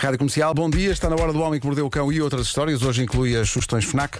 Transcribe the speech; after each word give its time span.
Rádio 0.00 0.16
Comercial, 0.16 0.54
bom 0.54 0.70
dia. 0.70 0.90
Está 0.90 1.10
na 1.10 1.16
hora 1.16 1.30
do 1.30 1.42
Homem 1.42 1.60
que 1.60 1.66
Mordeu 1.66 1.84
o 1.84 1.90
Cão 1.90 2.10
e 2.10 2.22
outras 2.22 2.46
histórias. 2.46 2.82
Hoje 2.82 3.02
inclui 3.02 3.36
as 3.36 3.50
sugestões 3.50 3.84
FNAC. 3.84 4.18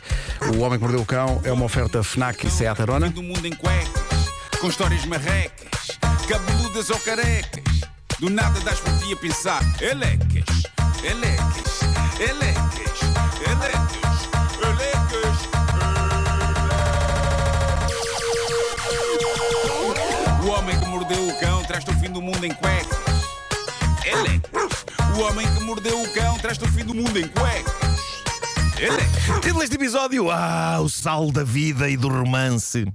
O 0.54 0.58
Homem 0.58 0.78
que 0.78 0.84
Mordeu 0.84 1.00
o 1.00 1.06
Cão 1.06 1.40
é 1.42 1.50
uma 1.50 1.64
oferta 1.64 2.02
FNAC 2.02 2.46
e 2.46 2.50
Seat 2.50 2.82
Arona. 2.82 3.08
do 3.08 3.22
mundo 3.22 3.46
em 3.46 3.52
cuecas, 3.52 3.88
com 4.60 4.68
histórias 4.68 5.06
marrecas, 5.06 5.98
cabeludas 6.28 6.90
ou 6.90 6.98
carecas. 6.98 7.64
Do 8.18 8.28
nada 8.28 8.60
das 8.60 8.78
por 8.78 8.92
ti 8.98 9.10
a 9.14 9.16
pensar, 9.16 9.62
elecas, 9.80 10.44
elecas, 11.02 11.80
elecas, 12.20 13.00
elecas, 13.48 14.28
elecas. 14.60 15.40
O 20.44 20.48
homem 20.50 20.78
que 20.78 20.86
mordeu 20.86 21.26
o 21.26 21.40
cão 21.40 21.62
traz-te 21.64 21.90
o 21.90 21.94
fim 21.94 22.10
do 22.10 22.20
mundo 22.20 22.44
em 22.44 22.52
cuecas. 22.52 22.98
Elecas. 24.04 24.59
O 25.16 25.22
homem 25.22 25.46
que 25.54 25.64
mordeu 25.64 26.00
o 26.00 26.12
cão 26.12 26.38
traz-te 26.38 26.64
o 26.64 26.68
fim 26.68 26.84
do 26.84 26.94
mundo 26.94 27.18
em 27.18 27.26
cuecas. 27.28 28.00
Elecas. 28.78 29.34
Título 29.42 29.60
deste 29.60 29.76
episódio: 29.76 30.30
Ah, 30.30 30.78
o 30.80 30.88
sal 30.88 31.30
da 31.30 31.44
vida 31.44 31.88
e 31.88 31.96
do 31.96 32.08
romance. 32.08 32.86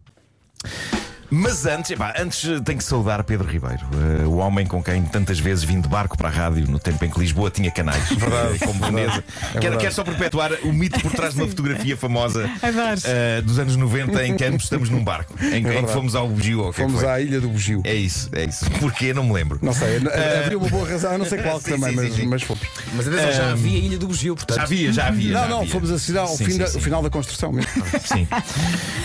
Mas 1.37 1.65
antes, 1.65 1.91
epá, 1.91 2.13
antes 2.17 2.47
eh, 2.49 2.61
tenho 2.63 2.77
que 2.77 2.83
saudar 2.83 3.21
Pedro 3.25 3.45
Ribeiro, 3.45 3.81
eh, 4.21 4.25
o 4.25 4.37
homem 4.37 4.65
com 4.65 4.81
quem 4.81 5.03
tantas 5.03 5.37
vezes 5.37 5.65
vim 5.65 5.81
de 5.81 5.87
barco 5.89 6.17
para 6.17 6.29
a 6.29 6.31
rádio 6.31 6.65
no 6.69 6.79
tempo 6.79 7.03
em 7.03 7.09
que 7.09 7.19
Lisboa 7.19 7.51
tinha 7.51 7.69
canais. 7.69 8.07
Verdade, 8.15 8.59
como 8.59 8.85
Veneza. 8.85 9.21
quero, 9.21 9.51
verdade. 9.61 9.77
quero 9.77 9.93
só 9.93 10.03
perpetuar 10.05 10.51
o 10.63 10.71
mito 10.71 10.97
por 11.01 11.11
trás 11.11 11.33
de 11.33 11.41
uma 11.41 11.47
fotografia 11.49 11.97
famosa 11.97 12.49
eh, 13.03 13.41
dos 13.41 13.59
anos 13.59 13.75
90 13.75 14.25
em 14.25 14.37
que 14.37 14.45
ambos 14.45 14.63
estamos 14.63 14.89
num 14.89 15.03
barco, 15.03 15.33
em, 15.41 15.61
que- 15.61 15.73
em 15.73 15.85
que 15.85 15.91
fomos 15.91 16.15
ao 16.15 16.27
Bugio. 16.29 16.69
é 16.69 16.71
Fomos 16.71 17.01
foi? 17.01 17.09
à 17.09 17.19
Ilha 17.19 17.41
do 17.41 17.49
Bugio. 17.49 17.81
É 17.83 17.93
isso, 17.93 18.29
é 18.31 18.45
isso. 18.45 18.69
Porquê? 18.79 19.13
Não 19.13 19.25
me 19.25 19.33
lembro. 19.33 19.59
Não 19.61 19.73
sei, 19.73 19.97
havia 20.43 20.57
uma 20.57 20.69
boa 20.69 20.87
razão, 20.87 21.11
eu 21.11 21.17
não 21.19 21.25
sei 21.25 21.39
qual 21.41 21.57
Eh, 21.57 21.59
Sim, 21.65 21.71
também, 21.71 21.89
sim, 21.89 21.95
mas, 21.95 22.13
sim, 22.15 22.25
mas 22.27 22.43
fomos. 22.43 22.63
Mas 22.93 23.07
atenção, 23.09 23.31
já 23.33 23.51
havia 23.51 23.77
a 23.77 23.81
Ilha 23.83 23.97
do 23.97 24.07
Bugio, 24.07 24.35
portanto. 24.37 24.55
Já 24.57 24.63
havia, 24.63 24.93
já 24.93 25.07
havia. 25.07 25.33
Não, 25.33 25.41
já 25.41 25.47
não, 25.49 25.57
havia. 25.59 25.71
fomos 25.71 25.91
assistir 25.91 26.17
ao 26.17 26.27
Sim, 26.27 26.45
fim 26.45 26.51
sim, 26.51 26.57
da, 26.59 26.67
final 26.67 27.03
da 27.03 27.09
construção 27.09 27.51
mesmo. 27.51 27.69
Sim. 28.05 28.25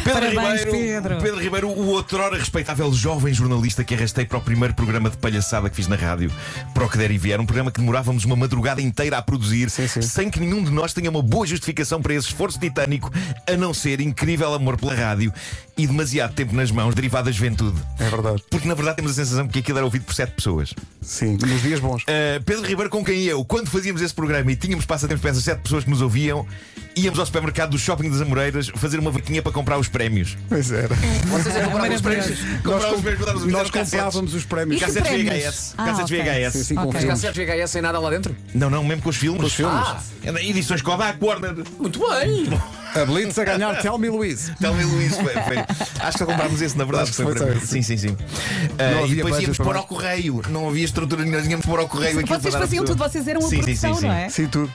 Pedro 0.04 0.34
Parabéns, 0.34 0.64
Ribeiro, 0.64 1.08
Pedro. 1.20 1.38
Ribeiro, 1.40 1.68
o 1.70 1.96
outrora 2.20 2.38
respeitável 2.38 2.92
jovem 2.92 3.32
jornalista 3.32 3.82
que 3.82 3.94
arrastei 3.94 4.26
para 4.26 4.36
o 4.36 4.42
primeiro 4.42 4.74
programa 4.74 5.08
de 5.08 5.16
palhaçada 5.16 5.70
que 5.70 5.76
fiz 5.76 5.88
na 5.88 5.96
rádio, 5.96 6.30
para 6.74 6.84
o 6.84 6.88
que 6.88 6.98
der 6.98 7.10
e 7.10 7.16
vier, 7.16 7.40
um 7.40 7.46
programa 7.46 7.70
que 7.70 7.80
demorávamos 7.80 8.26
uma 8.26 8.36
madrugada 8.36 8.82
inteira 8.82 9.16
a 9.16 9.22
produzir, 9.22 9.70
Sim, 9.70 9.88
sim. 9.88 10.02
sem 10.02 10.28
que 10.30 10.38
nenhum 10.38 10.62
de 10.62 10.70
nós 10.70 10.92
tenha 10.92 11.08
uma 11.08 11.22
boa 11.22 11.46
justificação 11.46 12.02
para 12.02 12.12
esse 12.12 12.26
esforço 12.26 12.60
titânico, 12.60 13.10
a 13.50 13.56
não 13.56 13.72
ser 13.72 14.02
incrível 14.02 14.52
amor 14.52 14.76
pela 14.76 14.94
rádio 14.94 15.32
e 15.78 15.86
demasiado 15.86 16.34
tempo 16.34 16.54
nas 16.54 16.70
mãos, 16.70 16.94
derivado 16.94 17.24
da 17.24 17.32
juventude. 17.32 17.80
É 17.98 18.10
verdade. 18.10 18.44
Porque 18.50 18.68
na 18.68 18.74
verdade 18.74 18.96
temos 18.96 19.12
a 19.12 19.14
sensação 19.14 19.48
que 19.48 19.60
aquilo 19.60 19.78
era 19.78 19.86
ouvido 19.86 20.04
por 20.04 20.14
sete 20.14 20.32
pessoas. 20.32 20.74
Sim, 21.02 21.38
nos 21.40 21.62
dias 21.62 21.80
bons. 21.80 22.02
Uh, 22.02 22.42
Pedro 22.44 22.62
Ribeiro, 22.66 22.90
com 22.90 23.04
quem 23.04 23.22
eu, 23.24 23.44
quando 23.44 23.68
fazíamos 23.68 24.02
esse 24.02 24.14
programa 24.14 24.52
e 24.52 24.56
tínhamos 24.56 24.84
passatempos 24.84 25.22
para 25.22 25.30
essas 25.30 25.42
sete 25.44 25.60
pessoas 25.60 25.84
que 25.84 25.90
nos 25.90 26.02
ouviam, 26.02 26.46
íamos 26.94 27.18
ao 27.18 27.24
supermercado 27.24 27.70
do 27.70 27.78
Shopping 27.78 28.10
das 28.10 28.20
Amoreiras 28.20 28.68
fazer 28.76 28.98
uma 28.98 29.10
vaquinha 29.10 29.40
para 29.42 29.50
comprar 29.50 29.78
os 29.78 29.88
prémios. 29.88 30.36
Pois 30.48 30.70
era. 30.70 30.94
Vocês 31.26 31.56
é 31.56 31.60
que 31.60 31.66
compraram 31.70 31.94
os 31.94 32.00
prémios. 32.02 32.38
Comprar 32.62 32.92
os 32.94 33.00
prémios, 33.00 33.34
os 33.44 33.52
Nós 33.52 33.70
comprávamos 33.70 34.34
os 34.34 34.44
prémios. 34.44 34.80
Cassetes? 34.80 35.10
VHS. 35.10 35.74
Ah, 35.78 35.84
Cassetes 35.86 36.10
ok. 36.18 36.22
VHS. 36.22 36.52
Sim, 36.52 36.64
sim, 36.64 36.74
com 36.74 36.80
Ok. 36.82 36.90
Os 36.94 37.00
filmes. 37.04 37.20
cassetes 37.22 37.46
VHS 37.46 37.70
sem 37.70 37.82
nada 37.82 37.98
lá 37.98 38.10
dentro? 38.10 38.36
Não, 38.54 38.68
não, 38.68 38.84
mesmo 38.84 39.02
com 39.02 39.08
os 39.08 39.16
filmes. 39.16 39.40
Com 39.40 39.46
os 39.46 39.54
filmes. 39.54 39.74
Ah, 39.74 40.02
Edições 40.42 40.82
Kodak, 40.82 41.18
Warner. 41.24 41.54
muito 41.78 41.98
bem. 41.98 42.46
A 42.94 43.04
Blitz 43.04 43.38
a 43.38 43.44
ganhar 43.44 43.80
Tell 43.80 43.98
Me 43.98 44.08
Louise. 44.08 44.52
Tell 44.56 44.74
me 44.74 44.84
Luís. 44.84 45.14
foi- 45.16 45.32
foi- 45.32 45.58
Acho 46.00 46.12
que 46.12 46.18
só 46.18 46.26
comprámos 46.26 46.60
esse, 46.60 46.76
na 46.76 46.84
verdade. 46.84 47.04
Acho 47.10 47.12
que 47.16 47.22
foi 47.22 47.36
foi 47.36 47.46
para. 47.46 47.60
Sim, 47.60 47.82
sim, 47.82 47.96
sim. 47.96 48.08
Uh, 48.08 49.06
e 49.06 49.14
depois 49.14 49.38
íamos 49.40 49.58
pôr 49.58 49.76
ao 49.76 49.84
correio. 49.84 50.42
Não 50.48 50.68
havia 50.68 50.84
estrutura 50.84 51.24
nenhuma, 51.24 51.42
íamos 51.46 51.66
pôr 51.66 51.78
ao 51.78 51.88
correio. 51.88 52.26
Vocês 52.26 52.54
faziam 52.54 52.84
tudo, 52.84 52.98
vocês 52.98 53.26
eram 53.28 53.40
a 53.40 53.42
Sim, 53.44 53.48
sim, 53.56 53.62
produção, 53.62 53.94
sim, 53.94 54.00
sim. 54.00 54.06
não 54.06 54.14
é? 54.14 54.28
Sim, 54.28 54.46
tudo. 54.48 54.72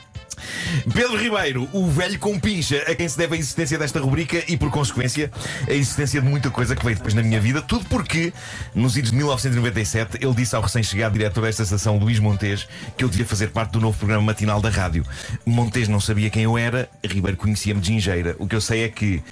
Pedro 0.94 1.17
Ribeiro, 1.17 1.69
o 1.71 1.88
velho 1.88 2.17
com 2.19 2.39
pincha, 2.39 2.77
a 2.88 2.95
quem 2.95 3.08
se 3.08 3.17
deve 3.17 3.35
a 3.35 3.38
existência 3.38 3.77
desta 3.77 3.99
rubrica 3.99 4.44
e, 4.47 4.58
por 4.58 4.69
consequência, 4.69 5.31
a 5.67 5.73
existência 5.73 6.22
de 6.22 6.27
muita 6.27 6.49
coisa 6.49 6.75
que 6.75 6.83
veio 6.83 6.97
depois 6.97 7.13
na 7.13 7.22
minha 7.22 7.39
vida. 7.39 7.62
Tudo 7.62 7.85
porque, 7.85 8.34
nos 8.73 8.97
idos 8.97 9.12
de 9.12 9.17
1997, 9.17 10.17
ele 10.22 10.34
disse 10.34 10.56
ao 10.56 10.62
recém-chegado 10.62 11.13
diretor 11.13 11.41
desta 11.41 11.63
estação, 11.63 11.97
Luís 11.97 12.19
Montes, 12.19 12.67
que 12.97 13.03
eu 13.03 13.09
devia 13.09 13.25
fazer 13.25 13.50
parte 13.50 13.72
do 13.72 13.81
novo 13.81 13.97
programa 13.97 14.23
matinal 14.23 14.62
da 14.62 14.69
rádio. 14.69 15.06
Montes 15.45 15.88
não 15.88 16.00
sabia 16.00 16.29
quem 16.29 16.44
eu 16.44 16.57
era, 16.57 16.89
Ribeiro 17.03 17.38
conhecia-me 17.38 17.81
de 17.81 17.88
gingeira. 17.88 18.35
O 18.39 18.47
que 18.47 18.56
eu 18.56 18.62
sei 18.62 18.84
é 18.84 18.89
que 18.89 19.23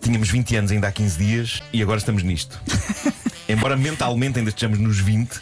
tínhamos 0.00 0.30
20 0.30 0.56
anos 0.56 0.72
ainda 0.72 0.88
há 0.88 0.92
15 0.92 1.18
dias 1.18 1.62
e 1.72 1.82
agora 1.82 1.98
estamos 1.98 2.22
nisto. 2.22 2.60
Embora 3.48 3.76
mentalmente 3.76 4.38
ainda 4.38 4.50
estejamos 4.50 4.78
nos 4.78 4.98
20, 4.98 5.40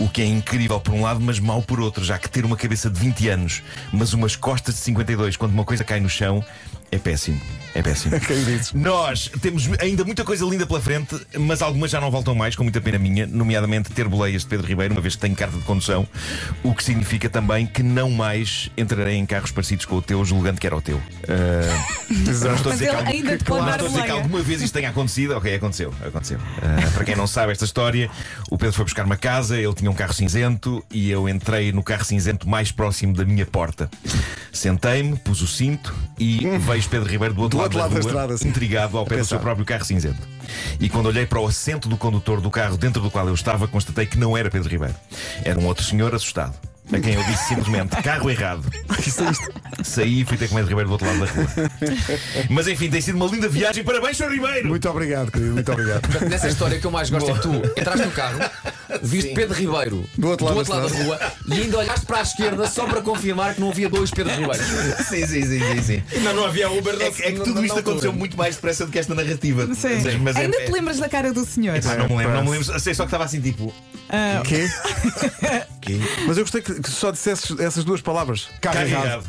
o 0.00 0.08
que 0.08 0.22
é 0.22 0.24
incrível 0.24 0.80
por 0.80 0.94
um 0.94 1.02
lado, 1.02 1.20
mas 1.20 1.38
mau 1.38 1.62
por 1.62 1.78
outro, 1.78 2.02
já 2.02 2.18
que 2.18 2.28
ter 2.28 2.44
uma 2.46 2.56
cabeça 2.56 2.88
de 2.88 2.98
20 2.98 3.28
anos, 3.28 3.62
mas 3.92 4.14
umas 4.14 4.34
costas 4.34 4.74
de 4.74 4.80
52 4.80 5.36
quando 5.36 5.52
uma 5.52 5.64
coisa 5.64 5.84
cai 5.84 6.00
no 6.00 6.08
chão, 6.08 6.42
é 6.90 6.98
péssimo. 6.98 7.38
É 7.74 7.82
péssimo. 7.82 8.18
Quem 8.20 8.42
disse? 8.44 8.76
Nós 8.76 9.30
temos 9.40 9.68
ainda 9.80 10.04
muita 10.04 10.24
coisa 10.24 10.44
linda 10.44 10.66
pela 10.66 10.80
frente, 10.80 11.16
mas 11.38 11.62
algumas 11.62 11.90
já 11.90 12.00
não 12.00 12.10
voltam 12.10 12.34
mais, 12.34 12.56
com 12.56 12.62
muita 12.64 12.80
pena 12.80 12.98
minha, 12.98 13.26
nomeadamente 13.26 13.90
ter 13.90 14.08
boleias 14.08 14.42
de 14.42 14.48
Pedro 14.48 14.66
Ribeiro, 14.66 14.94
uma 14.94 15.00
vez 15.00 15.14
que 15.14 15.20
tenho 15.20 15.36
carta 15.36 15.56
de 15.56 15.62
condução, 15.64 16.06
o 16.62 16.74
que 16.74 16.82
significa 16.82 17.28
também 17.30 17.66
que 17.66 17.82
não 17.82 18.10
mais 18.10 18.70
entrarei 18.76 19.14
em 19.16 19.24
carros 19.26 19.50
parecidos 19.52 19.84
com 19.86 19.96
o 19.96 20.02
teu, 20.02 20.24
julgando 20.24 20.60
que 20.60 20.66
era 20.66 20.76
o 20.76 20.80
teu. 20.82 21.00
Ah, 21.28 21.86
não 22.10 22.54
estou 22.54 22.72
a 22.72 22.74
dizer 22.74 22.90
que 22.90 22.96
algum- 22.96 23.10
ainda 23.10 23.38
te 23.38 23.44
dar 23.44 23.70
estou 23.72 23.86
a 23.86 23.88
dizer 23.90 24.02
que 24.02 24.10
alguma 24.10 24.42
vez 24.42 24.62
isto 24.62 24.74
tenha 24.74 24.90
acontecido. 24.90 25.36
Ok, 25.36 25.54
aconteceu. 25.54 25.94
aconteceu. 26.04 26.38
Ah, 26.62 26.90
para 26.92 27.04
quem 27.04 27.14
não 27.16 27.26
sabe 27.26 27.52
esta 27.52 27.64
história, 27.64 28.10
o 28.50 28.58
Pedro 28.58 28.74
foi 28.74 28.84
buscar 28.84 29.04
uma 29.06 29.16
casa, 29.16 29.56
ele 29.58 29.74
tinha 29.74 29.90
um 29.90 29.94
carro 29.94 30.12
cinzento 30.12 30.84
e 30.90 31.10
eu 31.10 31.28
entrei 31.28 31.70
no 31.72 31.82
carro 31.82 32.04
cinzento 32.04 32.48
mais 32.48 32.72
próximo 32.72 33.14
da 33.14 33.24
minha 33.24 33.46
porta. 33.46 33.88
Sentei-me, 34.52 35.16
pus 35.16 35.40
o 35.42 35.46
cinto 35.46 35.94
e 36.18 36.40
vejo 36.58 36.88
Pedro 36.88 37.08
Ribeiro 37.08 37.34
do 37.34 37.42
outro, 37.42 37.59
Do 37.60 37.64
outro 37.64 37.78
lado 37.78 37.94
da 37.94 38.00
da, 38.00 38.06
estrada, 38.06 38.38
sim. 38.38 38.48
intrigado 38.48 38.96
ao 38.98 39.04
pé 39.04 39.18
do 39.18 39.24
seu 39.24 39.38
próprio 39.38 39.64
carro 39.64 39.84
cinzento. 39.84 40.18
E 40.78 40.88
quando 40.88 41.06
olhei 41.06 41.26
para 41.26 41.40
o 41.40 41.46
assento 41.46 41.88
do 41.88 41.96
condutor 41.96 42.40
do 42.40 42.50
carro 42.50 42.76
dentro 42.76 43.02
do 43.02 43.10
qual 43.10 43.26
eu 43.26 43.34
estava, 43.34 43.68
constatei 43.68 44.06
que 44.06 44.18
não 44.18 44.36
era 44.36 44.50
Pedro 44.50 44.68
Ribeiro. 44.68 44.94
Era 45.44 45.58
um 45.58 45.66
outro 45.66 45.84
senhor 45.84 46.14
assustado. 46.14 46.54
A 46.92 46.98
quem 46.98 47.14
eu 47.14 47.22
disse 47.24 47.48
simplesmente 47.48 47.90
carro 48.02 48.30
errado. 48.30 48.64
Saí 49.84 50.20
e 50.22 50.24
fui 50.24 50.36
ter 50.36 50.48
com 50.48 50.54
o 50.54 50.58
Pedro 50.58 50.68
Ribeiro 50.70 50.88
do 50.88 50.92
outro 50.92 51.06
lado 51.06 51.20
da 51.20 51.26
rua. 51.26 51.70
Mas 52.50 52.66
enfim, 52.68 52.90
tem 52.90 53.00
sido 53.00 53.14
uma 53.16 53.26
linda 53.26 53.48
viagem. 53.48 53.84
Parabéns, 53.84 54.16
Sr. 54.16 54.28
Ribeiro! 54.30 54.68
Muito 54.68 54.88
obrigado, 54.88 55.30
querido, 55.30 55.52
muito 55.54 55.72
obrigado. 55.72 56.08
Nessa 56.28 56.48
história 56.48 56.76
o 56.76 56.80
que 56.80 56.86
eu 56.86 56.90
mais 56.90 57.08
gosto 57.10 57.30
é 57.30 57.34
que 57.34 57.40
tu 57.40 57.54
entraste 57.80 58.04
no 58.06 58.12
carro, 58.12 58.38
viste 59.02 59.32
Pedro 59.34 59.54
Ribeiro 59.56 60.04
Do 60.18 60.28
outro 60.28 60.46
lado 60.46 60.64
da 60.64 60.80
da 60.80 60.88
rua 61.04 61.18
e 61.46 61.52
ainda 61.54 61.78
olhaste 61.78 62.06
para 62.06 62.18
a 62.18 62.22
esquerda 62.22 62.68
só 62.68 62.86
para 62.86 63.00
confirmar 63.00 63.54
que 63.54 63.60
não 63.60 63.70
havia 63.70 63.88
dois 63.88 64.10
Pedro 64.10 64.32
Ribeiros. 64.34 64.66
Sim, 65.08 65.26
sim, 65.26 65.42
sim, 65.46 65.60
sim, 65.60 65.82
sim. 65.82 66.02
Não, 66.22 66.34
não 66.34 66.44
havia 66.46 66.70
Uber 66.70 66.94
É, 67.00 67.10
que- 67.10 67.22
é 67.22 67.32
que 67.32 67.40
tudo 67.40 67.64
isto 67.64 67.78
aconteceu 67.78 68.12
muito 68.12 68.36
mais 68.36 68.56
depressa 68.56 68.84
do 68.84 68.92
que 68.92 68.98
esta 68.98 69.14
narrativa. 69.14 69.66
Sim. 69.74 70.18
Mas 70.22 70.36
é- 70.36 70.40
Ainda 70.40 70.56
é- 70.58 70.64
te 70.66 70.72
lembras 70.72 70.98
da 70.98 71.08
cara 71.08 71.32
do 71.32 71.44
senhor? 71.44 71.76
Epá, 71.76 71.96
não 71.96 72.08
me 72.08 72.16
lembro, 72.16 72.34
não 72.34 72.44
me 72.44 72.50
lembro. 72.50 72.80
Sei 72.80 72.92
só 72.94 73.04
que 73.04 73.08
estava 73.08 73.24
assim 73.24 73.40
tipo. 73.40 73.72
Ah, 74.12 74.42
Quê? 74.44 74.68
"Quê? 75.98 76.24
Mas 76.26 76.36
eu 76.36 76.44
gostei 76.44 76.60
que, 76.60 76.80
que 76.80 76.90
só 76.90 77.10
dissesses 77.10 77.58
essas 77.58 77.84
duas 77.84 78.00
palavras. 78.00 78.48
Carregado. 78.60 79.24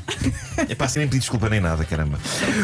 É 0.69 0.75
para 0.75 0.87
nem 0.95 1.07
pedir 1.07 1.19
desculpa 1.19 1.49
nem 1.49 1.59
nada, 1.59 1.83
caramba. 1.85 2.19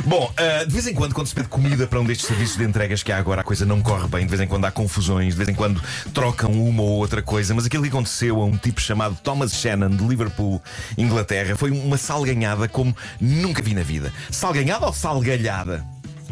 Bom, 0.05 0.31
ah, 0.37 0.63
de 0.63 0.71
vez 0.71 0.87
em 0.87 0.93
quando, 0.93 1.13
quando 1.13 1.27
se 1.27 1.35
pede 1.35 1.47
comida 1.47 1.87
para 1.87 1.99
um 1.99 2.05
destes 2.05 2.27
serviços 2.27 2.57
de 2.57 2.63
entregas 2.63 3.01
que 3.03 3.11
há 3.11 3.17
agora, 3.17 3.41
a 3.41 3.43
coisa 3.43 3.65
não 3.65 3.81
corre 3.81 4.07
bem. 4.07 4.25
De 4.25 4.29
vez 4.29 4.41
em 4.41 4.47
quando 4.47 4.65
há 4.65 4.71
confusões, 4.71 5.33
de 5.33 5.37
vez 5.37 5.49
em 5.49 5.55
quando 5.55 5.81
trocam 6.13 6.51
uma 6.51 6.83
ou 6.83 6.97
outra 6.97 7.21
coisa. 7.21 7.53
Mas 7.53 7.65
aquilo 7.65 7.83
que 7.83 7.89
aconteceu 7.89 8.41
a 8.41 8.45
um 8.45 8.57
tipo 8.57 8.81
chamado 8.81 9.15
Thomas 9.23 9.53
Shannon, 9.53 9.89
de 9.89 10.05
Liverpool, 10.05 10.61
Inglaterra, 10.97 11.55
foi 11.55 11.71
uma 11.71 11.97
salganhada 11.97 12.67
como 12.67 12.95
nunca 13.19 13.61
vi 13.61 13.73
na 13.73 13.83
vida. 13.83 14.13
Salganhada 14.31 14.85
ou 14.85 14.93
salgalhada? 14.93 15.85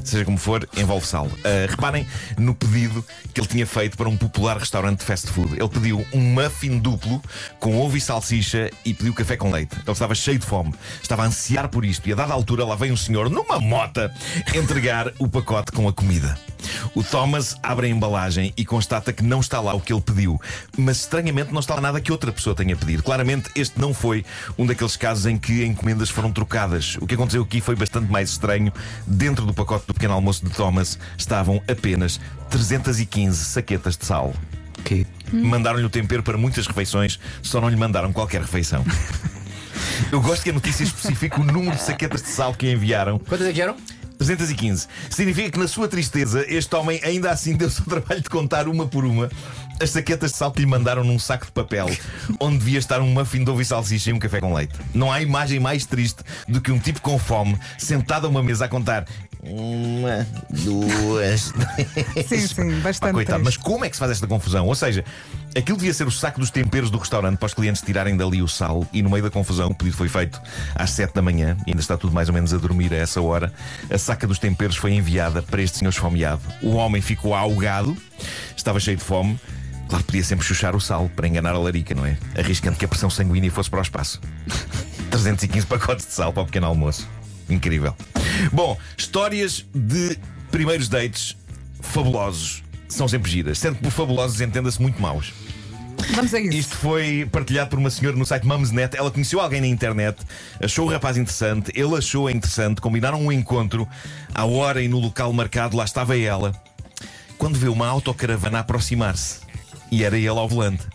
Seja 0.05 0.23
como 0.23 0.37
for, 0.37 0.67
envolve 0.77 1.05
sal. 1.05 1.29
Ah, 1.43 1.69
reparem 1.69 2.07
no 2.37 2.53
pedido 2.53 3.03
que 3.33 3.41
ele 3.41 3.47
tinha 3.47 3.65
feito 3.65 3.97
para 3.97 4.07
um 4.07 4.15
popular 4.15 4.57
restaurante 4.57 4.99
de 4.99 5.05
fast 5.05 5.27
food. 5.27 5.53
Ele 5.53 5.69
pediu 5.69 6.05
um 6.13 6.19
muffin 6.19 6.77
duplo 6.77 7.21
com 7.59 7.77
ovo 7.79 7.97
e 7.97 8.01
salsicha 8.01 8.69
e 8.85 8.93
pediu 8.93 9.13
café 9.13 9.35
com 9.35 9.51
leite. 9.51 9.75
Ele 9.75 9.91
estava 9.91 10.13
cheio 10.13 10.39
de 10.39 10.45
fome, 10.45 10.73
estava 11.01 11.23
a 11.23 11.25
ansiar 11.25 11.67
por 11.69 11.83
isto. 11.83 12.07
E 12.07 12.13
a 12.13 12.15
dada 12.15 12.33
altura, 12.33 12.63
lá 12.63 12.75
vem 12.75 12.91
um 12.91 12.97
senhor 12.97 13.29
numa 13.29 13.59
mota 13.59 14.13
entregar 14.53 15.11
o 15.19 15.27
pacote 15.27 15.71
com 15.71 15.87
a 15.87 15.93
comida. 15.93 16.37
O 16.93 17.03
Thomas 17.03 17.55
abre 17.61 17.87
a 17.87 17.89
embalagem 17.89 18.53
e 18.55 18.65
constata 18.65 19.13
que 19.13 19.23
não 19.23 19.39
está 19.39 19.59
lá 19.59 19.73
o 19.73 19.81
que 19.81 19.93
ele 19.93 20.01
pediu, 20.01 20.39
mas 20.77 21.01
estranhamente 21.01 21.53
não 21.53 21.59
está 21.59 21.75
lá 21.75 21.81
nada 21.81 22.01
que 22.01 22.11
outra 22.11 22.31
pessoa 22.31 22.55
tenha 22.55 22.75
pedido. 22.75 23.03
Claramente, 23.03 23.49
este 23.55 23.79
não 23.79 23.93
foi 23.93 24.25
um 24.57 24.65
daqueles 24.65 24.95
casos 24.95 25.25
em 25.25 25.37
que 25.37 25.63
encomendas 25.63 26.09
foram 26.09 26.31
trocadas. 26.31 26.97
O 26.99 27.07
que 27.07 27.15
aconteceu 27.15 27.41
aqui 27.41 27.61
foi 27.61 27.75
bastante 27.75 28.11
mais 28.11 28.29
estranho. 28.29 28.71
Dentro 29.05 29.45
do 29.45 29.53
pacote 29.53 29.87
do 29.87 29.93
pequeno 29.93 30.13
almoço 30.13 30.45
de 30.45 30.51
Thomas 30.51 30.97
estavam 31.17 31.61
apenas 31.67 32.19
315 32.49 33.45
saquetas 33.45 33.97
de 33.97 34.05
sal. 34.05 34.33
Que? 34.83 35.05
Mandaram-lhe 35.31 35.85
o 35.85 35.89
tempero 35.89 36.21
para 36.21 36.37
muitas 36.37 36.67
refeições, 36.67 37.19
só 37.41 37.59
não 37.59 37.69
lhe 37.69 37.75
mandaram 37.75 38.13
qualquer 38.13 38.41
refeição. 38.41 38.83
Eu 40.11 40.21
gosto 40.21 40.43
que 40.43 40.49
a 40.49 40.53
notícia 40.53 40.83
especifique 40.83 41.39
o 41.39 41.43
número 41.43 41.75
de 41.75 41.81
saquetas 41.81 42.21
de 42.21 42.29
sal 42.29 42.53
que 42.53 42.71
enviaram. 42.71 43.19
Quantas 43.19 43.47
é 43.47 43.53
que 43.53 43.61
eram? 43.61 43.75
315. 44.17 44.87
Significa 45.09 45.51
que 45.51 45.59
na 45.59 45.67
sua 45.67 45.87
tristeza, 45.87 46.45
este 46.47 46.75
homem 46.75 46.99
ainda 47.03 47.31
assim 47.31 47.55
deu-se 47.57 47.81
o 47.81 47.85
trabalho 47.85 48.21
de 48.21 48.29
contar 48.29 48.67
uma 48.67 48.87
por 48.87 49.05
uma 49.05 49.29
as 49.81 49.89
saquetas 49.89 50.31
de 50.31 50.37
sal 50.37 50.51
que 50.51 50.61
lhe 50.61 50.65
mandaram 50.65 51.03
num 51.03 51.19
saco 51.19 51.45
de 51.45 51.51
papel, 51.51 51.89
onde 52.39 52.59
devia 52.59 52.79
estar 52.79 53.01
um 53.01 53.07
muffin 53.07 53.43
de 53.43 53.51
ovo 53.51 53.61
e 53.61 53.65
salsicha 53.65 54.09
e 54.09 54.13
um 54.13 54.19
café 54.19 54.39
com 54.39 54.53
leite. 54.53 54.73
Não 54.93 55.11
há 55.11 55.21
imagem 55.21 55.59
mais 55.59 55.85
triste 55.85 56.23
do 56.47 56.61
que 56.61 56.71
um 56.71 56.79
tipo 56.79 57.01
com 57.01 57.19
fome, 57.19 57.57
sentado 57.77 58.25
a 58.25 58.29
uma 58.29 58.41
mesa 58.41 58.65
a 58.65 58.67
contar 58.67 59.05
uma, 59.47 60.25
duas, 60.49 61.51
três. 62.13 62.25
Sim, 62.27 62.47
sim, 62.47 62.55
Pá, 62.55 62.83
bastante. 62.83 63.13
coitado, 63.13 63.43
mas 63.43 63.57
como 63.57 63.85
é 63.85 63.89
que 63.89 63.95
se 63.95 63.99
faz 63.99 64.11
esta 64.11 64.27
confusão? 64.27 64.65
Ou 64.67 64.75
seja, 64.75 65.03
aquilo 65.55 65.77
devia 65.77 65.93
ser 65.93 66.07
o 66.07 66.11
saco 66.11 66.39
dos 66.39 66.49
temperos 66.49 66.89
do 66.89 66.97
restaurante 66.97 67.37
para 67.37 67.45
os 67.45 67.53
clientes 67.53 67.81
tirarem 67.81 68.15
dali 68.17 68.41
o 68.41 68.47
sal 68.47 68.87
e 68.91 69.01
no 69.01 69.09
meio 69.09 69.23
da 69.23 69.29
confusão, 69.29 69.69
o 69.69 69.75
pedido 69.75 69.97
foi 69.97 70.09
feito 70.09 70.41
às 70.73 70.91
7 70.91 71.13
da 71.13 71.21
manhã, 71.21 71.57
e 71.65 71.71
ainda 71.71 71.81
está 71.81 71.97
tudo 71.97 72.13
mais 72.13 72.27
ou 72.27 72.33
menos 72.33 72.53
a 72.53 72.57
dormir 72.57 72.93
a 72.93 72.97
essa 72.97 73.21
hora. 73.21 73.53
A 73.89 73.97
saca 73.97 74.25
dos 74.25 74.39
temperos 74.39 74.75
foi 74.75 74.93
enviada 74.93 75.41
para 75.41 75.61
este 75.61 75.77
senhor 75.77 75.91
esfomeado. 75.91 76.41
O 76.61 76.71
homem 76.75 77.01
ficou 77.01 77.35
ahogado, 77.35 77.95
estava 78.55 78.79
cheio 78.79 78.97
de 78.97 79.03
fome. 79.03 79.39
Claro, 79.87 80.03
podia 80.03 80.23
sempre 80.23 80.43
chuchar 80.43 80.75
o 80.75 80.81
sal 80.81 81.09
para 81.15 81.27
enganar 81.27 81.51
a 81.53 81.59
larica, 81.59 81.93
não 81.93 82.05
é? 82.05 82.17
Arriscando 82.35 82.75
que 82.75 82.85
a 82.85 82.87
pressão 82.87 83.09
sanguínea 83.09 83.51
fosse 83.51 83.69
para 83.69 83.79
o 83.79 83.83
espaço. 83.83 84.19
315 85.11 85.65
pacotes 85.67 86.07
de 86.07 86.11
sal 86.13 86.33
para 86.33 86.41
o 86.41 86.45
pequeno 86.47 86.65
almoço. 86.65 87.07
Incrível. 87.47 87.95
Bom, 88.51 88.77
histórias 88.97 89.65
de 89.73 90.17
primeiros 90.51 90.87
dates 90.87 91.35
fabulosos 91.81 92.63
são 92.87 93.07
sempre 93.07 93.29
giras. 93.31 93.59
Sendo 93.59 93.75
que 93.75 93.83
por 93.83 93.91
fabulosos 93.91 94.41
entenda-se 94.41 94.81
muito 94.81 95.01
maus. 95.01 95.33
Vamos 96.13 96.33
a 96.33 96.39
isso. 96.39 96.57
Isto 96.57 96.75
foi 96.77 97.27
partilhado 97.31 97.69
por 97.69 97.79
uma 97.79 97.89
senhora 97.89 98.17
no 98.17 98.25
site 98.25 98.45
Mumsnet. 98.45 98.95
Ela 98.95 99.09
conheceu 99.09 99.39
alguém 99.39 99.61
na 99.61 99.67
internet, 99.67 100.17
achou 100.61 100.85
o 100.87 100.91
rapaz 100.91 101.17
interessante, 101.17 101.71
ele 101.73 101.95
achou-a 101.95 102.31
interessante, 102.31 102.81
combinaram 102.81 103.21
um 103.21 103.31
encontro 103.31 103.87
à 104.33 104.45
hora 104.45 104.81
e 104.81 104.87
no 104.87 104.99
local 104.99 105.31
marcado, 105.33 105.75
lá 105.75 105.83
estava 105.83 106.17
ela. 106.17 106.51
Quando 107.37 107.57
vê 107.57 107.67
uma 107.67 107.87
autocaravana 107.87 108.59
aproximar-se 108.59 109.44
e 109.91 110.03
era 110.03 110.17
ele 110.17 110.29
ao 110.29 110.47
volante. 110.47 110.85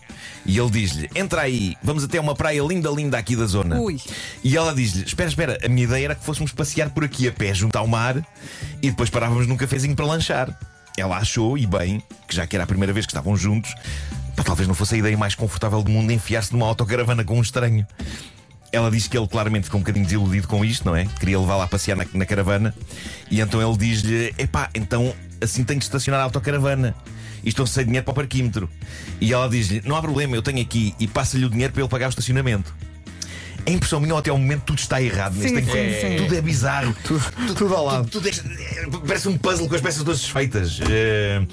E 0.45 0.57
ele 0.57 0.69
diz-lhe: 0.69 1.09
Entra 1.15 1.41
aí, 1.41 1.75
vamos 1.83 2.03
até 2.03 2.19
uma 2.19 2.35
praia 2.35 2.61
linda, 2.61 2.89
linda 2.89 3.17
aqui 3.17 3.35
da 3.35 3.45
zona. 3.45 3.79
Ui. 3.79 3.99
E 4.43 4.57
ela 4.57 4.73
diz-lhe: 4.73 5.03
Espera, 5.03 5.29
espera, 5.29 5.59
a 5.63 5.69
minha 5.69 5.83
ideia 5.83 6.05
era 6.05 6.15
que 6.15 6.25
fôssemos 6.25 6.51
passear 6.51 6.89
por 6.89 7.03
aqui 7.03 7.27
a 7.27 7.31
pé 7.31 7.53
junto 7.53 7.75
ao 7.75 7.87
mar 7.87 8.17
e 8.81 8.89
depois 8.89 9.09
parávamos 9.09 9.47
num 9.47 9.57
cafezinho 9.57 9.95
para 9.95 10.05
lanchar. 10.05 10.57
Ela 10.97 11.17
achou, 11.17 11.57
e 11.57 11.65
bem, 11.65 12.03
que 12.27 12.35
já 12.35 12.45
que 12.45 12.55
era 12.55 12.63
a 12.63 12.67
primeira 12.67 12.91
vez 12.91 13.05
que 13.05 13.11
estavam 13.11 13.35
juntos, 13.37 13.73
pá, 14.35 14.43
talvez 14.43 14.67
não 14.67 14.75
fosse 14.75 14.95
a 14.95 14.97
ideia 14.97 15.17
mais 15.17 15.35
confortável 15.35 15.81
do 15.81 15.89
mundo 15.89 16.11
enfiar-se 16.11 16.51
numa 16.51 16.65
autocaravana 16.65 17.23
com 17.23 17.37
um 17.37 17.41
estranho. 17.41 17.85
Ela 18.73 18.89
diz 18.89 19.07
que 19.07 19.17
ele 19.17 19.27
claramente 19.27 19.65
ficou 19.65 19.79
um 19.79 19.83
bocadinho 19.83 20.05
desiludido 20.05 20.47
com 20.47 20.63
isto, 20.63 20.85
não 20.85 20.95
é? 20.95 21.05
Queria 21.19 21.39
levá-la 21.39 21.65
a 21.65 21.67
passear 21.67 21.97
na, 21.97 22.05
na 22.13 22.25
caravana. 22.25 22.73
E 23.29 23.41
então 23.41 23.61
ele 23.61 23.77
diz-lhe: 23.77 24.33
Epá, 24.37 24.69
então 24.73 25.13
assim 25.41 25.63
tenho 25.63 25.79
de 25.79 25.85
estacionar 25.85 26.21
a 26.21 26.23
autocaravana. 26.23 26.95
E 27.43 27.49
estou 27.49 27.65
sem 27.65 27.85
dinheiro 27.85 28.03
para 28.05 28.11
o 28.11 28.15
parquímetro. 28.15 28.69
E 29.19 29.33
ela 29.33 29.49
diz-lhe: 29.49 29.81
Não 29.85 29.95
há 29.95 30.01
problema, 30.01 30.35
eu 30.35 30.41
tenho 30.41 30.61
aqui. 30.61 30.93
E 30.99 31.07
passa-lhe 31.07 31.45
o 31.45 31.49
dinheiro 31.49 31.73
para 31.73 31.81
ele 31.81 31.89
pagar 31.89 32.07
o 32.07 32.09
estacionamento. 32.09 32.73
A 33.65 33.69
impressão 33.69 33.99
minha, 33.99 34.17
até 34.17 34.31
ao 34.31 34.37
momento, 34.39 34.63
tudo 34.63 34.79
está 34.79 34.99
errado 35.01 35.35
neste 35.35 35.49
Sim, 35.55 35.61
encontro. 35.61 35.79
sim, 35.79 36.01
sim. 36.01 36.17
Tudo 36.17 36.35
é 36.35 36.41
bizarro. 36.41 36.95
Tudo, 37.03 37.23
tudo 37.55 37.75
ao 37.75 37.85
lado. 37.85 38.09
Tudo 38.09 38.27
é- 38.27 38.31
é- 38.31 38.87
parece 39.05 39.27
um 39.27 39.37
puzzle 39.37 39.69
com 39.69 39.75
as 39.75 39.81
peças 39.81 40.03
todas 40.03 40.19
desfeitas. 40.19 40.79
Eh, 40.89 41.43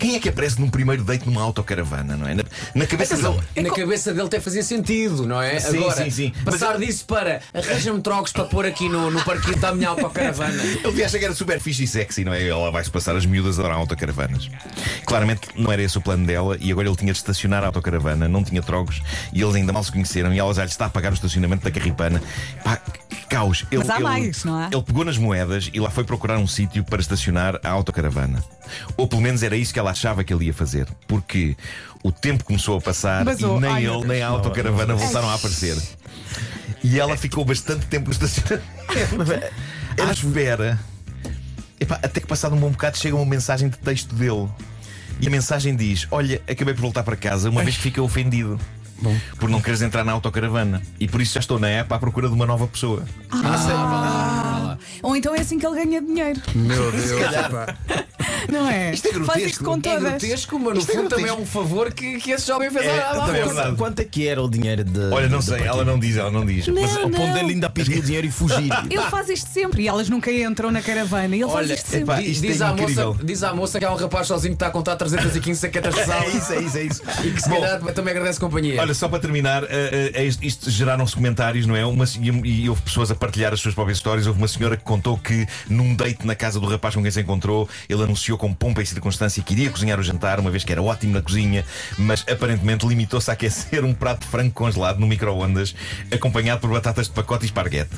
quem 0.00 0.16
é 0.16 0.18
que 0.20 0.28
aparece 0.28 0.58
num 0.60 0.68
primeiro 0.68 1.04
date 1.04 1.26
numa 1.26 1.42
autocaravana, 1.42 2.16
não 2.16 2.26
é? 2.26 2.34
Na, 2.34 2.42
na 2.74 2.86
cabeça 2.86 3.16
dele. 3.16 3.38
Na 3.56 3.70
cabeça 3.74 4.12
dele 4.12 4.26
até 4.26 4.40
fazia 4.40 4.62
sentido, 4.62 5.26
não 5.26 5.40
é? 5.40 5.60
Sim, 5.60 5.76
Agora, 5.78 6.04
sim, 6.04 6.10
sim. 6.10 6.32
Mas 6.44 6.54
passar 6.54 6.74
eu- 6.74 6.80
disso 6.80 7.04
para 7.04 7.40
arranja-me 7.54 8.00
trocos 8.00 8.32
para 8.32 8.44
pôr 8.44 8.64
aqui 8.66 8.88
no, 8.88 9.10
no 9.10 9.22
parquinho 9.24 9.56
da 9.58 9.74
minha 9.74 9.90
autocaravana. 9.90 10.62
Ele 10.62 11.04
achar 11.04 11.18
que 11.18 11.24
era 11.24 11.34
super 11.34 11.60
fixe 11.60 11.84
e 11.84 11.86
sexy, 11.86 12.24
não 12.24 12.32
é? 12.32 12.48
Ela 12.48 12.70
vai-se 12.70 12.90
passar 12.90 13.14
as 13.14 13.26
miúdas 13.26 13.58
a 13.60 13.62
dar 13.62 13.72
autocaravanas. 13.72 14.48
Claramente 15.04 15.42
não 15.54 15.70
era 15.70 15.82
esse 15.82 15.98
o 15.98 16.00
plano 16.00 16.26
dela 16.26 16.56
e 16.60 16.72
agora 16.72 16.88
ele 16.88 16.96
tinha 16.96 17.12
de 17.12 17.18
estacionar 17.18 17.62
a 17.62 17.66
autocaravana, 17.66 18.28
não 18.28 18.42
tinha 18.42 18.62
trocos 18.62 19.00
e 19.32 19.42
eles 19.42 19.54
ainda 19.54 19.72
mal 19.72 19.84
se 19.84 19.92
conheceram 19.92 20.32
e 20.32 20.38
ela 20.38 20.52
já 20.54 20.64
lhe 20.64 20.70
está 20.70 20.86
a 20.86 20.90
pagar 20.90 21.10
o 21.12 21.14
estacionamento 21.14 21.62
da 21.64 21.70
carripana. 21.70 22.22
Pá, 22.64 22.76
que 23.08 23.26
caos. 23.28 23.64
Ele, 23.70 23.78
Mas 23.84 23.90
há 23.90 23.94
ele- 23.96 24.04
mais, 24.04 24.44
não 24.44 24.54
há? 24.58 24.68
Ele 24.72 24.82
pegou 24.82 25.04
nas 25.04 25.18
moedas 25.18 25.70
e 25.72 25.78
lá 25.80 25.90
foi 25.90 26.04
procurar 26.04 26.38
um 26.38 26.46
sítio 26.46 26.82
para 26.84 27.00
estacionar 27.00 27.60
a 27.62 27.68
autocaravana. 27.70 28.42
Ou 28.96 29.06
pelo 29.08 29.20
menos 29.20 29.42
era 29.42 29.56
isso 29.56 29.72
que 29.72 29.78
ela 29.78 29.89
achava 29.90 30.24
que 30.24 30.32
ele 30.32 30.46
ia 30.46 30.54
fazer. 30.54 30.86
Porque 31.06 31.56
o 32.02 32.10
tempo 32.10 32.44
começou 32.44 32.78
a 32.78 32.80
passar 32.80 33.24
Basou. 33.24 33.58
e 33.58 33.60
nem 33.60 33.70
Ai, 33.70 33.86
ele 33.86 34.06
nem 34.06 34.22
a 34.22 34.28
autocaravana 34.28 34.94
voltaram 34.94 35.28
a 35.28 35.34
aparecer. 35.34 35.76
E 36.82 36.98
ela 36.98 37.16
ficou 37.16 37.44
bastante 37.44 37.86
tempo 37.86 38.06
no 38.06 38.12
estacionamento. 38.12 38.64
À 39.98 40.12
espera. 40.12 40.78
Epá, 41.78 41.98
até 42.02 42.20
que 42.20 42.26
passado 42.26 42.54
um 42.54 42.58
bom 42.58 42.70
bocado 42.70 42.96
chega 42.98 43.16
uma 43.16 43.24
mensagem 43.26 43.68
de 43.68 43.78
texto 43.78 44.14
dele. 44.14 44.48
E 45.20 45.26
a 45.26 45.30
mensagem 45.30 45.76
diz: 45.76 46.06
Olha, 46.10 46.40
acabei 46.48 46.74
por 46.74 46.80
voltar 46.80 47.02
para 47.02 47.16
casa 47.16 47.50
uma 47.50 47.62
vez 47.62 47.76
que 47.76 47.82
fiquei 47.82 48.02
ofendido. 48.02 48.58
Por 49.38 49.48
não 49.48 49.60
queres 49.62 49.80
entrar 49.80 50.04
na 50.04 50.12
autocaravana. 50.12 50.82
E 50.98 51.08
por 51.08 51.20
isso 51.22 51.34
já 51.34 51.40
estou 51.40 51.58
na 51.58 51.68
app 51.68 51.92
à 51.92 51.98
procura 51.98 52.28
de 52.28 52.34
uma 52.34 52.44
nova 52.46 52.66
pessoa. 52.66 53.04
Ou 55.02 55.16
então 55.16 55.34
é 55.34 55.40
assim 55.40 55.58
que 55.58 55.66
ele 55.66 55.76
ganha 55.84 56.02
dinheiro, 56.02 56.40
Meu 56.54 56.92
Deus. 56.92 57.10
não 58.50 58.68
é? 58.68 58.92
Isto 58.92 59.08
é 59.08 59.12
Faz 59.12 59.24
grotesco. 59.26 59.48
isto 59.50 59.64
com 59.64 59.74
É 59.76 59.80
todas. 59.80 60.02
grotesco, 60.02 60.58
mas 60.58 60.74
no 60.74 60.80
Isto 60.80 60.92
é 60.92 60.94
fundo 60.94 61.08
também 61.08 61.26
é 61.26 61.32
um 61.32 61.46
favor 61.46 61.92
que, 61.92 62.18
que 62.18 62.30
esse 62.32 62.46
jovem 62.46 62.70
fez 62.70 62.86
É, 62.86 63.00
também 63.00 63.40
é 63.40 63.44
verdade. 63.44 63.76
Quanto 63.76 64.00
é 64.00 64.04
que 64.04 64.26
era 64.26 64.42
o 64.42 64.48
dinheiro 64.48 64.84
de. 64.84 64.98
Olha, 65.12 65.28
não 65.28 65.38
de- 65.38 65.44
sei, 65.44 65.62
ela 65.62 65.84
não 65.84 65.98
diz, 65.98 66.16
ela 66.16 66.30
não 66.30 66.44
diz. 66.46 66.66
Mas 66.68 66.92
Não, 66.94 67.02
Ao 67.02 67.10
ponto 67.10 67.18
não. 67.26 67.34
dele 67.34 67.52
ainda 67.52 67.70
pedir 67.70 67.98
o 67.98 68.02
dinheiro 68.02 68.26
e 68.26 68.30
fugir. 68.30 68.70
Ele 68.90 69.02
faz 69.10 69.28
isto 69.28 69.48
sempre 69.50 69.82
e 69.82 69.88
elas 69.88 70.08
nunca 70.08 70.30
entram 70.32 70.70
na 70.70 70.80
caravana. 70.82 71.34
Ele 71.34 71.44
faz 71.44 71.54
Olha, 71.54 71.74
isto 71.74 71.86
sempre. 71.88 72.02
epá, 72.14 72.20
isto 72.22 72.42
diz 72.46 72.60
é 72.60 72.64
à 72.64 72.70
incrível. 72.72 73.08
moça, 73.12 73.24
diz 73.24 73.42
à 73.42 73.54
moça 73.54 73.78
que 73.78 73.84
há 73.84 73.92
um 73.92 73.96
rapaz 73.96 74.26
sozinho 74.26 74.52
que 74.52 74.56
está 74.56 74.66
a 74.68 74.70
contar 74.70 74.96
315 74.96 75.60
saquetas 75.60 75.94
de 75.94 76.04
sal 76.06 76.22
É 76.22 76.28
isso, 76.28 76.52
é 76.52 76.60
isso, 76.62 76.78
é 76.78 76.82
isso. 76.84 77.02
e 77.24 77.30
que 77.32 77.42
se 77.42 77.48
Bom, 77.48 77.60
calhar 77.60 77.80
também 77.92 78.12
agradece 78.12 78.38
companhia. 78.40 78.80
Olha, 78.80 78.94
só 78.94 79.08
para 79.08 79.18
terminar, 79.18 79.64
eh, 79.64 80.12
eh, 80.14 80.24
isto, 80.24 80.44
isto 80.44 80.70
geraram-se 80.70 81.14
comentários, 81.14 81.66
não 81.66 81.76
é? 81.76 81.84
Uma, 81.84 82.04
e, 82.04 82.62
e 82.64 82.68
houve 82.68 82.82
pessoas 82.82 83.10
a 83.10 83.14
partilhar 83.14 83.52
as 83.52 83.60
suas 83.60 83.74
próprias 83.74 83.98
histórias. 83.98 84.26
Houve 84.26 84.38
uma 84.38 84.48
senhora 84.48 84.76
que 84.76 84.84
contou 84.84 85.16
que 85.18 85.46
num 85.68 85.94
date 85.94 86.26
na 86.26 86.34
casa 86.34 86.58
do 86.60 86.66
rapaz 86.66 86.94
com 86.94 87.02
quem 87.02 87.10
se 87.10 87.20
encontrou, 87.20 87.68
ele 87.88 88.02
anunciou 88.02 88.29
com 88.38 88.52
pompa 88.52 88.82
e 88.82 88.86
circunstância 88.86 89.42
que 89.42 89.52
iria 89.52 89.70
cozinhar 89.70 89.98
o 89.98 90.02
jantar, 90.02 90.38
uma 90.40 90.50
vez 90.50 90.64
que 90.64 90.72
era 90.72 90.82
ótimo 90.82 91.12
na 91.12 91.22
cozinha, 91.22 91.64
mas 91.98 92.24
aparentemente 92.30 92.86
limitou-se 92.86 93.30
a 93.30 93.34
aquecer 93.34 93.84
um 93.84 93.92
prato 93.94 94.20
de 94.20 94.26
frango 94.26 94.52
congelado 94.52 94.98
no 94.98 95.06
micro-ondas, 95.06 95.74
acompanhado 96.12 96.60
por 96.60 96.70
batatas 96.70 97.06
de 97.06 97.12
pacote 97.12 97.44
e 97.44 97.46
esparguete. 97.46 97.90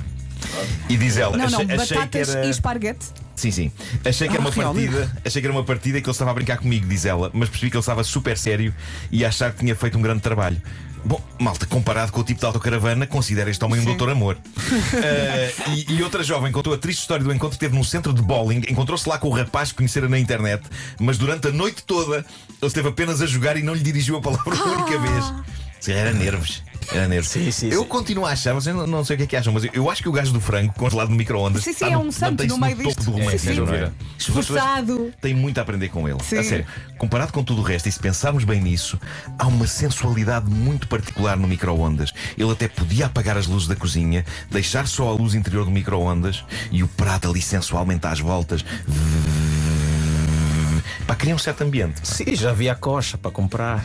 E 0.89 0.97
diz 0.97 1.17
ela, 1.17 1.37
Não, 1.37 1.49
não, 1.49 1.61
achei, 1.61 1.77
achei 1.77 2.07
que 2.09 2.19
era. 2.19 2.45
e 2.47 2.51
esparguete. 2.51 3.07
Sim, 3.37 3.51
sim. 3.51 3.73
Achei 4.05 4.29
que 4.29 4.35
era 4.35 4.43
Ah, 4.45 4.49
uma 4.49 4.53
partida, 4.53 5.11
achei 5.25 5.41
que 5.41 5.47
era 5.47 5.57
uma 5.57 5.65
partida 5.65 6.01
que 6.01 6.07
ele 6.07 6.13
estava 6.13 6.31
a 6.31 6.35
brincar 6.35 6.59
comigo, 6.59 6.87
diz 6.87 7.05
ela, 7.05 7.31
mas 7.33 7.49
percebi 7.49 7.71
que 7.71 7.77
ele 7.77 7.81
estava 7.81 8.05
super 8.05 8.37
sério 8.37 8.75
e 9.11 9.25
a 9.25 9.29
achar 9.29 9.53
que 9.53 9.61
tinha 9.61 9.75
feito 9.75 9.97
um 9.97 10.03
grande 10.03 10.21
trabalho. 10.21 10.61
Bom, 11.05 11.21
malta, 11.39 11.67
comparado 11.67 12.13
com 12.13 12.21
o 12.21 12.25
tipo 12.25 12.39
de 12.39 12.47
autocaravana, 12.47 13.07
considera 13.07 13.51
este 13.51 13.65
homem 13.65 13.81
um 13.81 13.85
doutor 13.85 14.11
amor. 14.11 14.39
Eh, 14.95 15.53
e, 15.69 15.95
e 15.95 16.03
outra 16.03 16.23
jovem 16.23 16.53
contou 16.53 16.73
a 16.73 16.79
triste 16.79 17.01
história 17.01 17.25
do 17.25 17.33
encontro 17.33 17.57
que 17.57 17.61
teve 17.61 17.75
num 17.75 17.85
centro 17.85 18.13
de 18.13 18.23
bowling. 18.23 18.63
Encontrou-se 18.69 19.09
lá 19.09 19.19
com 19.19 19.29
o 19.29 19.31
rapaz 19.31 19.71
que 19.71 19.77
conhecera 19.77 20.09
na 20.09 20.19
internet, 20.19 20.63
mas 21.01 21.19
durante 21.19 21.49
a 21.49 21.51
noite 21.51 21.83
toda 21.83 22.17
ele 22.17 22.25
esteve 22.63 22.89
apenas 22.89 23.21
a 23.21 23.27
jogar 23.27 23.57
e 23.57 23.63
não 23.63 23.75
lhe 23.75 23.83
dirigiu 23.83 24.17
a 24.17 24.21
palavra 24.21 24.55
uma 24.55 24.79
única 24.79 24.99
vez. 24.99 25.33
Se 25.81 25.93
Era 25.93 26.13
nervos. 26.13 26.63
Era 26.91 27.07
nervos. 27.09 27.31
Sim, 27.31 27.51
sim, 27.51 27.69
eu 27.69 27.83
sim. 27.83 27.89
continuo 27.89 28.27
a 28.27 28.31
achar, 28.31 28.53
vocês 28.55 28.75
não, 28.75 28.87
não 28.87 29.05
sei 29.05 29.15
o 29.15 29.17
que 29.19 29.23
é 29.25 29.27
que 29.27 29.37
acham, 29.37 29.53
mas 29.53 29.65
eu, 29.65 29.71
eu 29.73 29.91
acho 29.91 30.03
que 30.03 30.09
o 30.09 30.13
gajo 30.13 30.33
do 30.33 30.41
frango 30.41 30.73
congelado 30.75 31.09
no 31.11 31.17
micro-ondas 31.17 31.63
Sim, 31.63 31.73
sim, 31.73 31.85
está 31.85 31.87
é 31.89 31.91
no- 31.93 32.01
um 32.01 32.13
santo 32.13 32.31
mantém-se 32.33 32.53
no 32.55 32.59
meio 32.61 32.77
topo 32.77 32.89
disto. 32.89 33.05
do 33.05 33.11
romance, 33.13 33.39
Sim, 33.39 33.55
sim. 33.55 33.61
não 33.61 33.75
é? 33.75 33.93
Esforçado. 34.19 35.13
têm 35.21 35.35
muito 35.35 35.59
a 35.59 35.63
aprender 35.63 35.89
com 35.89 36.09
ele. 36.09 36.19
Sim. 36.23 36.39
A 36.39 36.45
sério, 36.45 36.67
comparado 36.99 37.33
com 37.33 37.43
tudo 37.43 37.61
o 37.61 37.65
resto, 37.65 37.89
e 37.89 37.93
se 37.93 37.99
pensarmos 37.99 38.45
bem 38.45 38.61
nisso, 38.61 38.99
há 39.39 39.47
uma 39.47 39.67
sensualidade 39.67 40.51
muito 40.51 40.89
particular 40.89 41.37
no 41.37 41.47
micro-ondas. 41.49 42.13
Ele 42.37 42.51
até 42.51 42.69
podia 42.69 43.07
apagar 43.07 43.37
as 43.37 43.47
luzes 43.47 43.69
da 43.69 43.77
cozinha, 43.77 44.25
deixar 44.51 44.87
só 44.87 45.09
a 45.09 45.13
luz 45.13 45.35
interior 45.35 45.65
do 45.65 45.71
micro-ondas 45.71 46.45
e 46.71 46.83
o 46.83 46.89
prato 46.89 47.29
ali 47.31 47.41
sensualmente 47.43 48.07
às 48.07 48.21
voltas. 48.21 48.65
Para 51.07 51.17
criar 51.17 51.35
um 51.35 51.39
certo 51.39 51.63
ambiente. 51.63 52.01
Sim, 52.07 52.35
já 52.35 52.51
havia 52.51 52.75
coxa 52.75 53.19
para 53.19 53.31
comprar. 53.31 53.85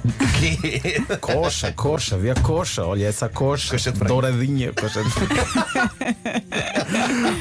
Coxa, 1.20 1.72
coxa, 1.72 2.14
havia 2.16 2.34
coxa. 2.34 2.84
Olha 2.84 3.06
essa 3.06 3.28
coxa. 3.28 3.70
Coxa 3.70 3.92
douradinha. 3.92 4.72
Coxa 4.72 5.04
de... 5.04 5.10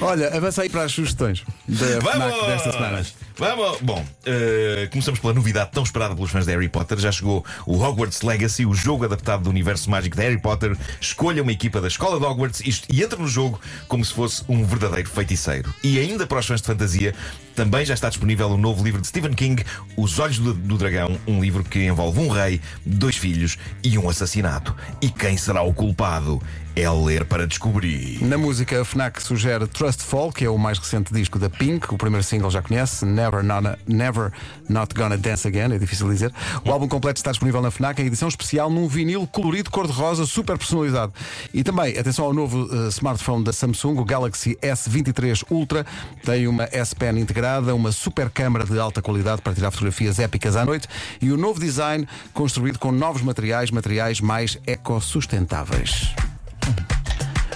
Olha, 0.01 0.35
avança 0.35 0.63
aí 0.63 0.69
para 0.69 0.83
as 0.83 0.91
sugestões 0.91 1.43
da 1.67 2.01
FNAC 2.01 2.45
desta 2.45 2.71
semana. 2.71 3.05
Vamos! 3.37 3.79
Bom, 3.81 4.03
eh, 4.25 4.87
começamos 4.91 5.19
pela 5.19 5.33
novidade 5.33 5.71
tão 5.71 5.83
esperada 5.83 6.13
pelos 6.13 6.29
fãs 6.29 6.45
de 6.45 6.51
Harry 6.51 6.67
Potter. 6.67 6.99
Já 6.99 7.09
chegou 7.09 7.45
o 7.65 7.81
Hogwarts 7.81 8.21
Legacy, 8.21 8.65
o 8.65 8.73
jogo 8.73 9.05
adaptado 9.05 9.43
do 9.43 9.49
universo 9.49 9.89
mágico 9.89 10.17
de 10.17 10.21
Harry 10.21 10.37
Potter. 10.37 10.75
Escolha 10.99 11.41
uma 11.41 11.53
equipa 11.53 11.79
da 11.79 11.87
escola 11.87 12.19
de 12.19 12.25
Hogwarts 12.25 12.59
e, 12.59 12.69
e 12.93 13.01
entra 13.01 13.17
no 13.17 13.29
jogo 13.29 13.61
como 13.87 14.03
se 14.03 14.13
fosse 14.13 14.43
um 14.49 14.65
verdadeiro 14.65 15.09
feiticeiro. 15.09 15.73
E 15.81 15.97
ainda 15.99 16.27
para 16.27 16.39
os 16.39 16.45
fãs 16.45 16.59
de 16.59 16.67
fantasia, 16.67 17.15
também 17.59 17.85
já 17.85 17.93
está 17.93 18.07
disponível 18.07 18.47
o 18.47 18.57
novo 18.57 18.81
livro 18.81 19.01
de 19.01 19.07
Stephen 19.07 19.33
King, 19.33 19.65
Os 19.97 20.17
Olhos 20.17 20.39
do, 20.39 20.53
do 20.53 20.77
Dragão, 20.77 21.19
um 21.27 21.41
livro 21.41 21.61
que 21.61 21.85
envolve 21.85 22.17
um 22.17 22.29
rei, 22.29 22.48
dois 22.85 23.17
filhos 23.17 23.57
e 23.83 23.97
um 23.97 24.09
assassinato. 24.09 24.75
E 25.01 25.09
quem 25.09 25.37
será 25.37 25.61
o 25.61 25.73
culpado? 25.73 26.41
É 26.75 26.89
ler 26.89 27.25
para 27.25 27.45
descobrir. 27.45 28.23
Na 28.23 28.37
música, 28.37 28.81
a 28.81 28.85
Fnac 28.85 29.21
sugere 29.21 29.67
Trust 29.67 30.01
Fall, 30.01 30.31
que 30.31 30.45
é 30.45 30.49
o 30.49 30.57
mais 30.57 30.77
recente 30.77 31.13
disco 31.13 31.37
da 31.37 31.49
Pink. 31.49 31.93
O 31.93 31.97
primeiro 31.97 32.23
single 32.23 32.49
já 32.49 32.61
conhece, 32.61 33.05
Never, 33.05 33.43
Nona, 33.43 33.77
Never 33.85 34.31
Not 34.69 34.93
Gonna 34.93 35.17
Dance 35.17 35.47
Again, 35.47 35.73
é 35.73 35.77
difícil 35.77 36.07
dizer. 36.09 36.33
O 36.63 36.71
álbum 36.71 36.87
completo 36.87 37.17
está 37.17 37.31
disponível 37.31 37.61
na 37.61 37.69
Fnac 37.69 38.01
em 38.01 38.05
edição 38.05 38.29
especial 38.29 38.69
num 38.69 38.87
vinil 38.87 39.27
colorido 39.27 39.69
cor-de-rosa, 39.69 40.25
super 40.25 40.57
personalizado. 40.57 41.13
E 41.53 41.63
também, 41.63 41.97
atenção 41.97 42.25
ao 42.25 42.33
novo 42.33 42.69
eh, 42.71 42.87
smartphone 42.89 43.43
da 43.43 43.51
Samsung, 43.51 43.97
o 43.97 44.05
Galaxy 44.05 44.57
S23 44.61 45.43
Ultra. 45.49 45.85
Tem 46.23 46.47
uma 46.47 46.63
S 46.71 46.95
Pen 46.95 47.19
integrada, 47.19 47.75
uma 47.75 47.91
super 47.91 48.29
câmara 48.29 48.65
de 48.65 48.79
alta 48.79 49.01
qualidade 49.01 49.41
para 49.41 49.53
tirar 49.53 49.71
fotografias 49.71 50.19
épicas 50.19 50.55
à 50.55 50.63
noite 50.63 50.87
e 51.21 51.31
o 51.31 51.37
novo 51.37 51.59
design 51.59 52.07
construído 52.33 52.79
com 52.79 52.91
novos 52.91 53.21
materiais, 53.21 53.69
materiais 53.69 54.21
mais 54.21 54.57
ecossustentáveis. 54.65 56.13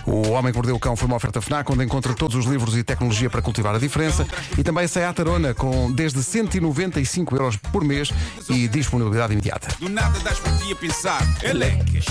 O 0.05 0.31
Homem 0.31 0.51
que 0.51 0.57
Mordeu 0.57 0.75
o 0.75 0.79
Cão 0.79 0.95
foi 0.95 1.07
uma 1.07 1.15
oferta 1.15 1.41
FNAC 1.41 1.71
onde 1.71 1.83
encontra 1.83 2.13
todos 2.13 2.35
os 2.35 2.45
livros 2.45 2.75
e 2.75 2.83
tecnologia 2.83 3.29
para 3.29 3.41
cultivar 3.41 3.73
a 3.73 3.79
diferença 3.79 4.27
e 4.57 4.63
também 4.63 4.87
sai 4.87 5.05
à 5.05 5.13
tarona 5.13 5.53
com 5.53 5.91
desde 5.91 6.21
195 6.21 7.35
euros 7.35 7.55
por 7.55 7.83
mês 7.83 8.11
e 8.49 8.67
disponibilidade 8.67 9.33
imediata. 9.33 9.67
Do 9.79 9.89
nada 9.89 10.19
das 10.19 10.39
por 10.39 10.71
a 10.71 10.75
pensar. 10.75 11.21
Elecas, 11.41 12.05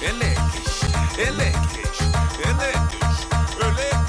elecas, 0.00 0.82
elecas, 1.18 1.98
elecas, 2.44 3.26
elecas. 3.60 4.02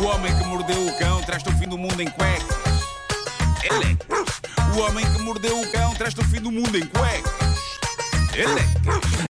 O 0.00 0.04
homem 0.06 0.34
mordeu 0.44 0.86
o 0.86 0.98
cão 0.98 1.20
traz-te 1.22 1.50
o 1.50 1.52
fim 1.52 1.68
do 1.68 1.76
mundo 1.76 2.00
em 2.00 2.08
cuecas. 2.08 2.56
Elecas. 3.62 4.40
O 4.74 4.80
homem 4.80 5.04
que 5.12 5.22
mordeu 5.22 5.60
o 5.60 5.70
cão 5.70 5.94
traz-te 5.94 6.20
o 6.20 6.24
fim 6.24 6.40
do 6.40 6.50
mundo 6.50 6.78
em 6.78 6.86
cuecas. 6.86 7.49
ele. 8.34 9.10